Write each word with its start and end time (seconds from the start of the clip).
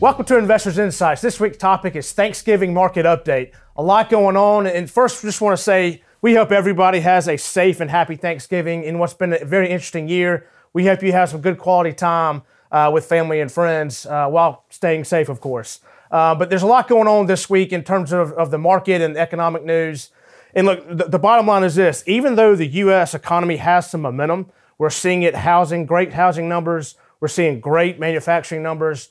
Welcome 0.00 0.26
to 0.26 0.38
Investors 0.38 0.78
Insights. 0.78 1.22
This 1.22 1.40
week's 1.40 1.56
topic 1.56 1.96
is 1.96 2.12
Thanksgiving 2.12 2.72
market 2.72 3.04
update. 3.04 3.50
A 3.76 3.82
lot 3.82 4.08
going 4.08 4.36
on, 4.36 4.64
and 4.64 4.88
first, 4.88 5.22
just 5.22 5.40
want 5.40 5.56
to 5.56 5.60
say 5.62 6.04
we 6.22 6.36
hope 6.36 6.52
everybody 6.52 7.00
has 7.00 7.26
a 7.26 7.36
safe 7.36 7.80
and 7.80 7.90
happy 7.90 8.14
Thanksgiving 8.14 8.84
in 8.84 9.00
what's 9.00 9.14
been 9.14 9.32
a 9.32 9.44
very 9.44 9.68
interesting 9.68 10.08
year. 10.08 10.46
We 10.72 10.86
hope 10.86 11.02
you 11.02 11.10
have 11.10 11.30
some 11.30 11.40
good 11.40 11.58
quality 11.58 11.92
time 11.92 12.42
uh, 12.70 12.92
with 12.94 13.06
family 13.06 13.40
and 13.40 13.50
friends 13.50 14.06
uh, 14.06 14.28
while 14.28 14.62
staying 14.70 15.02
safe, 15.02 15.28
of 15.28 15.40
course. 15.40 15.80
Uh, 16.12 16.32
but 16.36 16.48
there's 16.48 16.62
a 16.62 16.66
lot 16.66 16.86
going 16.86 17.08
on 17.08 17.26
this 17.26 17.50
week 17.50 17.72
in 17.72 17.82
terms 17.82 18.12
of, 18.12 18.30
of 18.34 18.52
the 18.52 18.58
market 18.58 19.02
and 19.02 19.16
economic 19.16 19.64
news. 19.64 20.10
And 20.54 20.64
look, 20.68 20.86
the, 20.88 21.06
the 21.06 21.18
bottom 21.18 21.48
line 21.48 21.64
is 21.64 21.74
this 21.74 22.04
even 22.06 22.36
though 22.36 22.54
the 22.54 22.68
U.S. 22.68 23.14
economy 23.14 23.56
has 23.56 23.90
some 23.90 24.02
momentum, 24.02 24.52
we're 24.78 24.90
seeing 24.90 25.24
it 25.24 25.34
housing, 25.34 25.86
great 25.86 26.12
housing 26.12 26.48
numbers, 26.48 26.94
we're 27.18 27.26
seeing 27.26 27.58
great 27.58 27.98
manufacturing 27.98 28.62
numbers. 28.62 29.08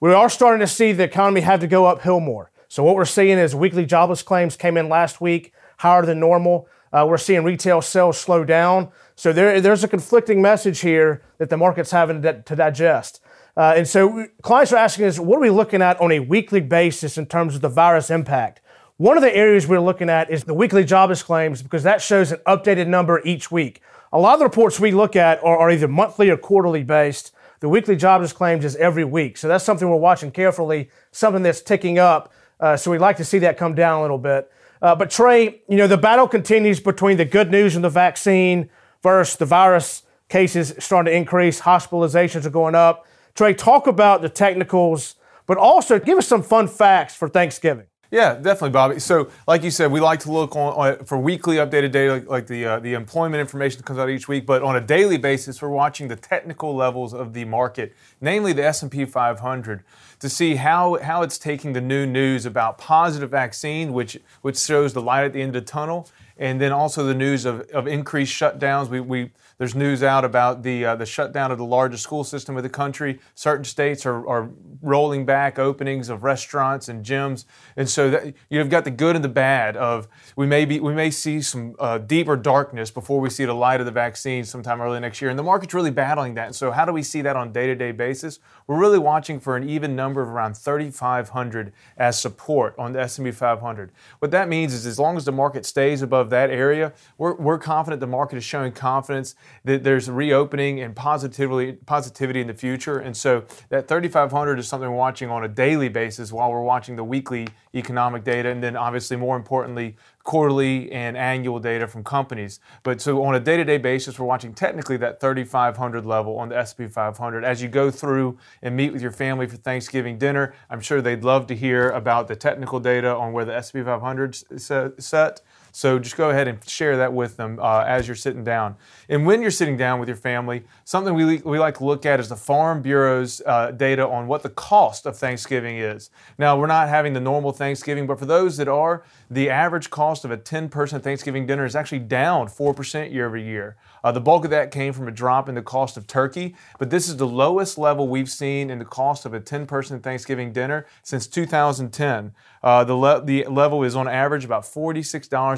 We 0.00 0.14
are 0.14 0.30
starting 0.30 0.60
to 0.60 0.66
see 0.66 0.92
the 0.92 1.04
economy 1.04 1.42
have 1.42 1.60
to 1.60 1.66
go 1.66 1.84
uphill 1.84 2.20
more. 2.20 2.50
So, 2.68 2.82
what 2.82 2.96
we're 2.96 3.04
seeing 3.04 3.36
is 3.36 3.54
weekly 3.54 3.84
jobless 3.84 4.22
claims 4.22 4.56
came 4.56 4.78
in 4.78 4.88
last 4.88 5.20
week 5.20 5.52
higher 5.76 6.04
than 6.06 6.18
normal. 6.18 6.68
Uh, 6.92 7.06
we're 7.08 7.18
seeing 7.18 7.44
retail 7.44 7.82
sales 7.82 8.18
slow 8.18 8.44
down. 8.44 8.90
So 9.14 9.32
there, 9.32 9.60
there's 9.60 9.84
a 9.84 9.88
conflicting 9.88 10.42
message 10.42 10.80
here 10.80 11.22
that 11.38 11.50
the 11.50 11.56
market's 11.56 11.90
having 11.90 12.22
to, 12.22 12.42
to 12.42 12.56
digest. 12.56 13.20
Uh, 13.56 13.74
and 13.76 13.86
so 13.86 14.26
clients 14.42 14.72
are 14.72 14.76
asking 14.76 15.04
us, 15.04 15.18
what 15.18 15.36
are 15.36 15.42
we 15.42 15.50
looking 15.50 15.82
at 15.82 16.00
on 16.00 16.10
a 16.10 16.20
weekly 16.20 16.60
basis 16.60 17.16
in 17.16 17.26
terms 17.26 17.54
of 17.54 17.60
the 17.60 17.68
virus 17.68 18.10
impact? 18.10 18.60
One 18.96 19.16
of 19.16 19.22
the 19.22 19.34
areas 19.34 19.66
we're 19.66 19.80
looking 19.80 20.10
at 20.10 20.30
is 20.30 20.44
the 20.44 20.54
weekly 20.54 20.84
jobless 20.84 21.22
claims 21.22 21.62
because 21.62 21.82
that 21.84 22.02
shows 22.02 22.32
an 22.32 22.40
updated 22.46 22.86
number 22.86 23.20
each 23.24 23.50
week. 23.50 23.82
A 24.12 24.18
lot 24.18 24.34
of 24.34 24.40
the 24.40 24.46
reports 24.46 24.80
we 24.80 24.90
look 24.90 25.14
at 25.14 25.42
are, 25.44 25.58
are 25.58 25.70
either 25.70 25.88
monthly 25.88 26.30
or 26.30 26.36
quarterly 26.36 26.82
based. 26.82 27.32
The 27.60 27.68
weekly 27.68 27.94
jobless 27.94 28.32
claims 28.32 28.64
is 28.64 28.74
every 28.76 29.04
week. 29.04 29.36
So 29.36 29.46
that's 29.46 29.64
something 29.64 29.88
we're 29.88 29.96
watching 29.96 30.30
carefully, 30.30 30.90
something 31.12 31.42
that's 31.42 31.60
ticking 31.60 31.98
up. 31.98 32.32
Uh, 32.58 32.76
so 32.76 32.90
we'd 32.90 32.98
like 32.98 33.18
to 33.18 33.24
see 33.24 33.38
that 33.40 33.56
come 33.56 33.74
down 33.74 33.98
a 33.98 34.02
little 34.02 34.18
bit. 34.18 34.50
Uh, 34.82 34.94
but 34.94 35.10
Trey, 35.10 35.60
you 35.68 35.76
know, 35.76 35.86
the 35.86 35.98
battle 35.98 36.26
continues 36.26 36.80
between 36.80 37.18
the 37.18 37.24
good 37.26 37.50
news 37.50 37.76
and 37.76 37.84
the 37.84 37.90
vaccine 37.90 38.70
versus 39.02 39.36
the 39.36 39.44
virus 39.44 40.02
cases 40.30 40.74
starting 40.78 41.12
to 41.12 41.16
increase, 41.16 41.60
hospitalizations 41.60 42.46
are 42.46 42.50
going 42.50 42.74
up. 42.74 43.06
Trey, 43.34 43.52
talk 43.52 43.86
about 43.86 44.22
the 44.22 44.28
technicals, 44.28 45.16
but 45.46 45.58
also 45.58 45.98
give 45.98 46.16
us 46.16 46.26
some 46.26 46.42
fun 46.42 46.66
facts 46.66 47.14
for 47.14 47.28
Thanksgiving. 47.28 47.86
Yeah, 48.10 48.34
definitely, 48.34 48.70
Bobby. 48.70 48.98
So, 48.98 49.30
like 49.46 49.62
you 49.62 49.70
said, 49.70 49.92
we 49.92 50.00
like 50.00 50.18
to 50.20 50.32
look 50.32 50.56
on, 50.56 50.72
on 50.72 51.04
for 51.04 51.16
weekly 51.16 51.56
updated 51.56 51.92
data, 51.92 52.14
like, 52.14 52.28
like 52.28 52.46
the 52.48 52.66
uh, 52.66 52.80
the 52.80 52.94
employment 52.94 53.40
information 53.40 53.78
that 53.78 53.86
comes 53.86 54.00
out 54.00 54.10
each 54.10 54.26
week. 54.26 54.46
But 54.46 54.62
on 54.64 54.74
a 54.74 54.80
daily 54.80 55.16
basis, 55.16 55.62
we're 55.62 55.68
watching 55.68 56.08
the 56.08 56.16
technical 56.16 56.74
levels 56.74 57.14
of 57.14 57.34
the 57.34 57.44
market, 57.44 57.94
namely 58.20 58.52
the 58.52 58.64
S 58.64 58.82
and 58.82 58.90
P 58.90 59.04
500, 59.04 59.84
to 60.18 60.28
see 60.28 60.56
how 60.56 60.98
how 61.00 61.22
it's 61.22 61.38
taking 61.38 61.72
the 61.72 61.80
new 61.80 62.04
news 62.04 62.46
about 62.46 62.78
positive 62.78 63.30
vaccine, 63.30 63.92
which 63.92 64.18
which 64.42 64.58
shows 64.58 64.92
the 64.92 65.02
light 65.02 65.22
at 65.24 65.32
the 65.32 65.40
end 65.40 65.54
of 65.54 65.64
the 65.64 65.70
tunnel, 65.70 66.08
and 66.40 66.58
then 66.58 66.72
also 66.72 67.04
the 67.04 67.14
news 67.14 67.44
of, 67.44 67.60
of 67.70 67.86
increased 67.86 68.32
shutdowns. 68.32 68.88
We, 68.88 69.00
we 69.00 69.30
there's 69.58 69.74
news 69.74 70.02
out 70.02 70.24
about 70.24 70.62
the 70.62 70.86
uh, 70.86 70.96
the 70.96 71.04
shutdown 71.04 71.52
of 71.52 71.58
the 71.58 71.66
largest 71.66 72.02
school 72.02 72.24
system 72.24 72.56
of 72.56 72.62
the 72.62 72.70
country. 72.70 73.20
Certain 73.34 73.64
states 73.64 74.06
are, 74.06 74.26
are 74.26 74.50
rolling 74.80 75.26
back 75.26 75.58
openings 75.58 76.08
of 76.08 76.24
restaurants 76.24 76.88
and 76.88 77.04
gyms, 77.04 77.44
and 77.76 77.88
so 77.88 78.08
that, 78.10 78.34
you've 78.48 78.70
got 78.70 78.84
the 78.84 78.90
good 78.90 79.16
and 79.16 79.24
the 79.24 79.28
bad 79.28 79.76
of 79.76 80.08
we 80.34 80.46
may 80.46 80.64
be 80.64 80.80
we 80.80 80.94
may 80.94 81.10
see 81.10 81.42
some 81.42 81.76
uh, 81.78 81.98
deeper 81.98 82.36
darkness 82.36 82.90
before 82.90 83.20
we 83.20 83.28
see 83.28 83.44
the 83.44 83.54
light 83.54 83.80
of 83.80 83.86
the 83.86 83.92
vaccine 83.92 84.42
sometime 84.42 84.80
early 84.80 84.98
next 84.98 85.20
year, 85.20 85.28
and 85.28 85.38
the 85.38 85.42
market's 85.42 85.74
really 85.74 85.90
battling 85.90 86.34
that. 86.34 86.54
So 86.54 86.70
how 86.70 86.86
do 86.86 86.92
we 86.92 87.02
see 87.02 87.20
that 87.20 87.36
on 87.36 87.52
day 87.52 87.66
to 87.66 87.74
day 87.74 87.92
basis? 87.92 88.40
We're 88.66 88.78
really 88.78 88.98
watching 88.98 89.40
for 89.40 89.58
an 89.58 89.68
even 89.68 89.94
number 89.94 90.22
of 90.22 90.28
around 90.28 90.56
3,500 90.56 91.72
as 91.98 92.18
support 92.18 92.74
on 92.78 92.94
the 92.94 93.00
S&P 93.00 93.30
500. 93.30 93.92
What 94.20 94.30
that 94.30 94.48
means 94.48 94.72
is 94.72 94.86
as 94.86 94.98
long 94.98 95.18
as 95.18 95.26
the 95.26 95.32
market 95.32 95.66
stays 95.66 96.00
above 96.00 96.29
that 96.30 96.50
area, 96.50 96.92
we're, 97.18 97.34
we're 97.34 97.58
confident 97.58 98.00
the 98.00 98.06
market 98.06 98.36
is 98.36 98.44
showing 98.44 98.72
confidence 98.72 99.34
that 99.64 99.84
there's 99.84 100.08
reopening 100.08 100.80
and 100.80 100.96
positivity 100.96 101.72
positivity 101.86 102.40
in 102.40 102.46
the 102.46 102.54
future. 102.54 102.98
And 102.98 103.16
so 103.16 103.44
that 103.68 103.88
3,500 103.88 104.58
is 104.58 104.68
something 104.68 104.88
we're 104.88 104.96
watching 104.96 105.30
on 105.30 105.44
a 105.44 105.48
daily 105.48 105.88
basis 105.88 106.32
while 106.32 106.50
we're 106.50 106.62
watching 106.62 106.96
the 106.96 107.04
weekly 107.04 107.48
economic 107.74 108.24
data, 108.24 108.48
and 108.48 108.62
then 108.62 108.76
obviously 108.76 109.16
more 109.16 109.36
importantly 109.36 109.96
quarterly 110.22 110.92
and 110.92 111.16
annual 111.16 111.58
data 111.58 111.86
from 111.86 112.04
companies. 112.04 112.60
But 112.82 113.00
so 113.00 113.24
on 113.24 113.34
a 113.34 113.40
day-to-day 113.40 113.78
basis, 113.78 114.18
we're 114.18 114.26
watching 114.26 114.52
technically 114.52 114.96
that 114.98 115.20
3,500 115.20 116.04
level 116.04 116.38
on 116.38 116.50
the 116.50 116.58
S&P 116.58 116.86
500. 116.86 117.44
As 117.44 117.62
you 117.62 117.68
go 117.68 117.90
through 117.90 118.38
and 118.62 118.76
meet 118.76 118.92
with 118.92 119.02
your 119.02 119.12
family 119.12 119.46
for 119.46 119.56
Thanksgiving 119.56 120.18
dinner, 120.18 120.54
I'm 120.68 120.80
sure 120.80 121.00
they'd 121.00 121.24
love 121.24 121.46
to 121.48 121.56
hear 121.56 121.90
about 121.90 122.28
the 122.28 122.36
technical 122.36 122.80
data 122.80 123.14
on 123.14 123.32
where 123.32 123.44
the 123.44 123.54
S&P 123.54 123.82
500 123.82 125.00
set. 125.00 125.40
So 125.72 125.98
just 125.98 126.16
go 126.16 126.30
ahead 126.30 126.48
and 126.48 126.66
share 126.68 126.96
that 126.96 127.12
with 127.12 127.36
them 127.36 127.58
uh, 127.60 127.84
as 127.86 128.06
you're 128.06 128.16
sitting 128.16 128.44
down. 128.44 128.76
And 129.08 129.26
when 129.26 129.42
you're 129.42 129.50
sitting 129.50 129.76
down 129.76 130.00
with 130.00 130.08
your 130.08 130.16
family, 130.16 130.64
something 130.84 131.14
we, 131.14 131.38
we 131.38 131.58
like 131.58 131.78
to 131.78 131.84
look 131.84 132.06
at 132.06 132.20
is 132.20 132.28
the 132.28 132.36
Farm 132.36 132.82
Bureau's 132.82 133.42
uh, 133.46 133.70
data 133.72 134.06
on 134.06 134.26
what 134.26 134.42
the 134.42 134.48
cost 134.50 135.06
of 135.06 135.16
Thanksgiving 135.16 135.78
is. 135.78 136.10
Now, 136.38 136.58
we're 136.58 136.66
not 136.66 136.88
having 136.88 137.12
the 137.12 137.20
normal 137.20 137.52
Thanksgiving, 137.52 138.06
but 138.06 138.18
for 138.18 138.26
those 138.26 138.56
that 138.56 138.68
are, 138.68 139.04
the 139.30 139.48
average 139.48 139.90
cost 139.90 140.24
of 140.24 140.30
a 140.30 140.36
10 140.36 140.68
person 140.68 141.00
Thanksgiving 141.00 141.46
dinner 141.46 141.64
is 141.64 141.76
actually 141.76 142.00
down 142.00 142.48
4% 142.48 143.12
year 143.12 143.26
over 143.26 143.36
year. 143.36 143.76
Uh, 144.02 144.12
the 144.12 144.20
bulk 144.20 144.44
of 144.44 144.50
that 144.50 144.70
came 144.70 144.92
from 144.92 145.08
a 145.08 145.12
drop 145.12 145.48
in 145.48 145.54
the 145.54 145.62
cost 145.62 145.96
of 145.96 146.06
turkey, 146.06 146.56
but 146.78 146.90
this 146.90 147.08
is 147.08 147.16
the 147.16 147.26
lowest 147.26 147.78
level 147.78 148.08
we've 148.08 148.30
seen 148.30 148.70
in 148.70 148.78
the 148.78 148.84
cost 148.84 149.26
of 149.26 149.34
a 149.34 149.40
10 149.40 149.66
person 149.66 150.00
Thanksgiving 150.00 150.52
dinner 150.52 150.86
since 151.02 151.26
2010. 151.26 152.32
Uh, 152.62 152.84
the, 152.84 152.94
le- 152.94 153.24
the 153.24 153.44
level 153.46 153.82
is 153.82 153.94
on 153.96 154.08
average 154.08 154.44
about 154.44 154.66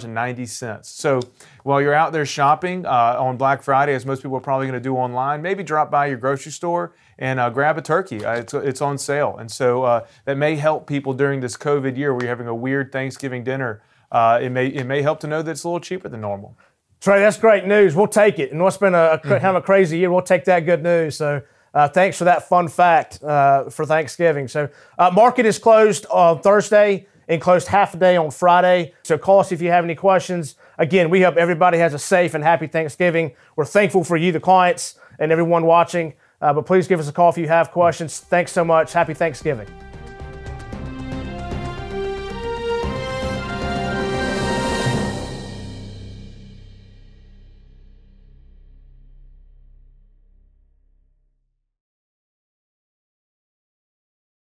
$46.90. 0.03 0.85
So 0.85 1.21
while 1.63 1.81
you're 1.81 1.95
out 1.95 2.13
there 2.13 2.27
shopping 2.27 2.87
uh, 2.87 3.17
on 3.19 3.37
Black 3.37 3.63
Friday, 3.63 3.95
as 3.95 4.07
most 4.07 4.23
people 4.23 4.37
are 4.37 4.41
probably 4.41 4.67
going 4.67 4.81
to 4.81 4.89
do 4.89 4.95
online, 4.97 5.43
maybe 5.43 5.63
drop 5.63 5.91
by 5.91 6.07
your 6.07 6.19
grocery 6.19 6.53
store 6.53 6.95
and 7.19 7.39
uh, 7.39 7.51
grab 7.51 7.79
a 7.79 7.83
turkey. 7.83 8.25
Uh, 8.25 8.37
it's, 8.37 8.55
it's 8.55 8.81
on 8.81 8.99
sale. 8.99 9.37
And 9.39 9.51
so 9.51 9.85
uh, 9.85 10.07
that 10.25 10.37
may 10.37 10.57
help 10.57 10.87
people 10.87 11.15
during 11.15 11.41
this 11.41 11.57
COVID 11.57 11.97
year 11.97 12.13
where 12.13 12.25
you're 12.25 12.31
having 12.31 12.49
a 12.49 12.55
weird 12.55 12.93
Thanksgiving 12.93 13.45
dinner. 13.45 13.83
Uh, 14.11 14.39
it, 14.43 14.51
may, 14.51 14.67
it 14.67 14.85
may 14.85 15.03
help 15.03 15.21
to 15.21 15.27
know 15.27 15.43
that 15.43 15.51
it's 15.51 15.65
a 15.65 15.69
little 15.69 15.81
cheaper 15.81 16.09
than 16.09 16.21
normal. 16.21 16.57
Trey, 17.01 17.21
that's 17.21 17.37
great 17.37 17.67
news. 17.67 17.97
We'll 17.97 18.07
take 18.07 18.39
it. 18.39 18.53
And 18.53 18.63
what's 18.63 18.77
been 18.77 18.95
a, 18.95 18.99
a 18.99 19.19
mm-hmm. 19.19 19.29
kind 19.29 19.45
of 19.45 19.57
a 19.57 19.63
crazy 19.63 19.99
year, 19.99 20.11
we'll 20.11 20.23
take 20.23 20.45
that 20.45 20.61
good 20.61 20.83
news. 20.83 21.17
So 21.17 21.43
uh, 21.75 21.89
thanks 21.89 22.19
for 22.19 22.25
that 22.25 22.49
fun 22.49 22.69
fact 22.69 23.23
uh, 23.23 23.71
for 23.71 23.87
Thanksgiving. 23.87 24.47
So 24.47 24.69
uh, 24.99 25.11
market 25.11 25.47
is 25.47 25.59
closed 25.59 26.07
on 26.07 26.41
Thursday 26.41 27.07
and 27.29 27.41
closed 27.41 27.69
half 27.69 27.95
a 27.95 27.97
day 27.97 28.17
on 28.17 28.31
Friday. 28.31 28.95
So 29.03 29.19
call 29.19 29.41
us 29.41 29.53
if 29.53 29.63
you 29.63 29.71
have 29.71 29.85
any 29.85 29.95
questions. 29.95 30.57
Again, 30.79 31.11
we 31.11 31.23
hope 31.23 31.37
everybody 31.37 31.79
has 31.79 31.95
a 31.95 31.99
safe 31.99 32.35
and 32.35 32.43
happy 32.43 32.67
Thanksgiving. 32.67 33.33
We're 33.57 33.65
thankful 33.65 34.05
for 34.05 34.17
you, 34.17 34.33
the 34.33 34.41
clients, 34.41 34.99
and 35.19 35.31
everyone 35.31 35.65
watching. 35.65 36.15
Uh, 36.41 36.53
but 36.53 36.67
please 36.67 36.89
give 36.89 36.99
us 36.99 37.09
a 37.09 37.13
call 37.13 37.31
if 37.31 37.39
you 37.39 37.49
have 37.49 37.71
questions. 37.71 38.19
Thanks 38.19 38.53
so 38.53 38.65
much. 38.65 38.93
Happy 38.93 39.15
Thanksgiving. 39.15 39.69